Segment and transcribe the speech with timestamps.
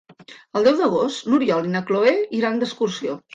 [0.59, 3.21] El deu d'agost n'Oriol i na Cloè iran d'excursió.